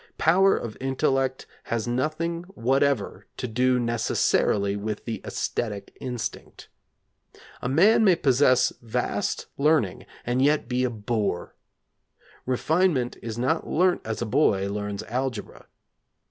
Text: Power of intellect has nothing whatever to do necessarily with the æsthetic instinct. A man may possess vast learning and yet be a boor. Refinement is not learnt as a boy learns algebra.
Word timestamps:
Power 0.17 0.57
of 0.57 0.75
intellect 0.81 1.45
has 1.65 1.87
nothing 1.87 2.41
whatever 2.55 3.27
to 3.37 3.47
do 3.47 3.79
necessarily 3.79 4.75
with 4.75 5.05
the 5.05 5.19
æsthetic 5.19 5.89
instinct. 6.01 6.69
A 7.61 7.69
man 7.69 8.03
may 8.03 8.15
possess 8.15 8.73
vast 8.81 9.45
learning 9.59 10.07
and 10.25 10.41
yet 10.41 10.67
be 10.67 10.83
a 10.83 10.89
boor. 10.89 11.55
Refinement 12.47 13.15
is 13.21 13.37
not 13.37 13.67
learnt 13.67 14.01
as 14.03 14.23
a 14.23 14.25
boy 14.25 14.67
learns 14.71 15.03
algebra. 15.03 15.67